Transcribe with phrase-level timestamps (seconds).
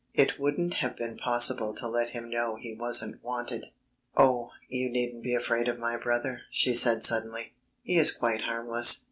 [0.15, 3.65] It wouldn't have been possible to let him know he wasn't wanted.
[4.17, 7.53] "Oh, you needn't be afraid of my brother," she said suddenly.
[7.83, 8.99] "He is quite harmless.